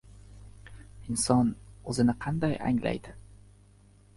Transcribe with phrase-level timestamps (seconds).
[1.11, 1.51] —Inson
[1.93, 3.15] o‘zini qanday anglaydi?